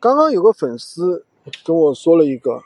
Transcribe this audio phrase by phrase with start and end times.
[0.00, 1.24] 刚刚有个粉丝
[1.64, 2.62] 跟我说了一个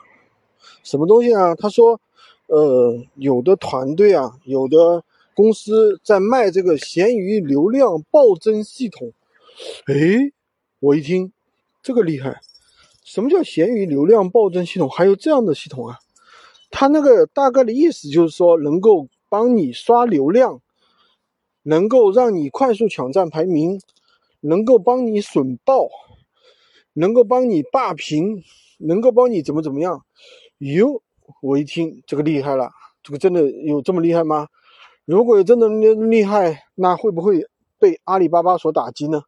[0.83, 1.55] 什么东西啊？
[1.55, 1.99] 他说，
[2.45, 5.03] 呃，有的团队啊，有的
[5.33, 9.13] 公司在卖这个闲鱼流量暴增系统。
[9.87, 10.31] 诶，
[10.79, 11.31] 我一听，
[11.81, 12.39] 这个厉害！
[13.03, 14.87] 什么叫闲鱼流量暴增系统？
[14.87, 15.97] 还有这样的系统啊？
[16.69, 20.61] 他那个大概的意思就是说，能够帮你刷流量，
[21.63, 23.81] 能够让你快速抢占排名，
[24.41, 25.89] 能够帮你损爆。
[26.93, 28.43] 能够帮你霸屏，
[28.79, 30.05] 能够帮你怎么怎么样？
[30.59, 31.01] 哟，
[31.41, 32.71] 我一听这个厉害了，
[33.01, 34.47] 这个真的有这么厉害吗？
[35.05, 37.45] 如果有真的厉害，那会不会
[37.77, 39.23] 被阿里巴巴所打击呢？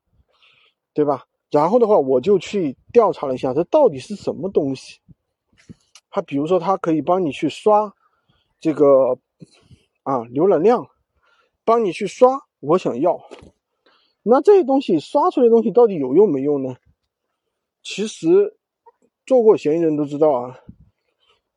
[0.93, 1.25] 对吧？
[1.51, 4.99] 然后的话，我就去调查了一下，这到底是什么东西？
[6.09, 7.93] 它比如说，它可以帮你去刷
[8.59, 9.19] 这个
[10.03, 10.87] 啊浏览量，
[11.65, 13.19] 帮你去刷我想要。
[14.23, 16.75] 那这些东西刷出来的东西到底有用没用呢？
[17.87, 18.57] 其实，
[19.27, 20.59] 做过闲鱼人都知道啊，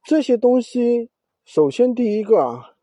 [0.04, 1.08] 这些东西，
[1.46, 2.74] 首先第一个啊，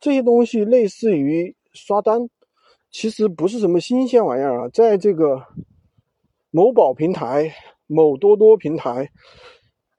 [0.00, 2.28] 这些东西类似于刷单，
[2.90, 5.46] 其实不是什么新鲜玩意儿啊，在这个
[6.50, 7.54] 某宝平台、
[7.86, 9.08] 某多多平台，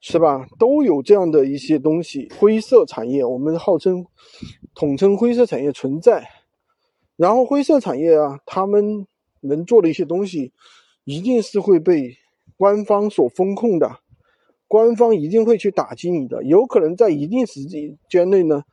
[0.00, 4.04] 是吧，都有这样的一些东西，灰色产业，我们号称
[4.74, 6.28] 统称灰色产业存在。
[7.16, 9.06] 然后灰色产业啊，他们
[9.40, 10.52] 能做的一些东西，
[11.04, 12.18] 一定是会被。
[12.56, 14.00] 官方所风控的，
[14.66, 17.62] 官方一定会去打击你的，有可能在一定时
[18.08, 18.64] 间内呢，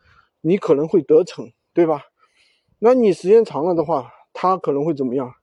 [0.41, 2.03] 你可能会得逞，对吧？
[2.79, 5.33] 那你时间长了的话，他可能会怎么样？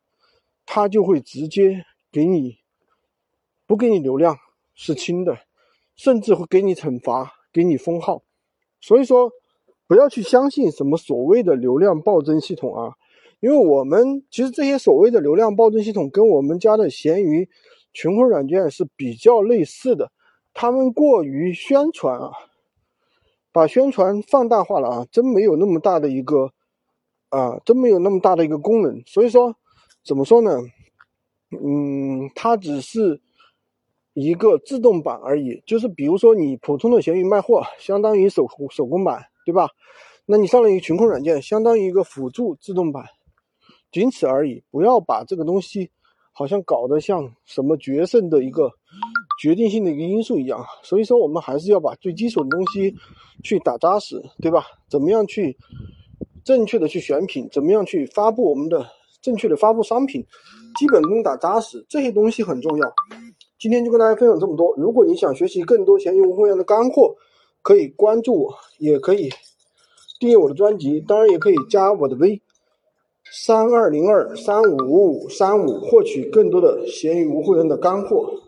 [0.64, 2.58] 他就会直接给你
[3.66, 4.38] 不给你流量
[4.74, 5.38] 是轻的，
[5.94, 8.22] 甚至会给你惩罚，给你封号。
[8.80, 9.32] 所以说，
[9.86, 12.94] 不要去相信什么所谓的流量暴增系统啊，
[13.40, 17.48] 因为我们其实这些所谓的流量暴增系统跟我们家的闲鱼。
[17.92, 20.12] 群控软件是比较类似的，
[20.54, 22.30] 他们过于宣传啊，
[23.52, 26.52] 把宣传放大化了啊，真没有那么大的一个
[27.30, 29.02] 啊，真没有那么大的一个功能。
[29.06, 29.56] 所以说，
[30.04, 30.60] 怎么说呢？
[31.50, 33.20] 嗯，它只是
[34.12, 35.62] 一个自动版而已。
[35.66, 39.68] 就是比如说，你普通的闲鱼卖货，相当于手手工版，对吧？
[40.26, 43.06] 那你上了一个群控软件，相当于一个辅助自动版，
[43.90, 44.62] 仅此而已。
[44.70, 45.90] 不要把这个东西。
[46.32, 48.70] 好像搞得像什么决胜的一个
[49.40, 52.94] 决定性的一个因素一样，所以说我们还是要把最基础的东西
[53.42, 54.64] 去打扎实，对吧？
[54.88, 55.56] 怎么样去
[56.44, 58.86] 正确的去选品，怎么样去发布我们的
[59.20, 60.24] 正确的发布商品，
[60.78, 62.92] 基本功打扎实，这些东西很重要。
[63.58, 64.74] 今天就跟大家分享这么多。
[64.76, 67.14] 如果你想学习更多闲鱼无货源的干货，
[67.62, 69.28] 可以关注我，也可以
[70.18, 72.40] 订阅我的专辑，当然也可以加我的微。
[73.32, 78.39] 三二零二三五五五三五，获取更多的闲鱼无货源的干货。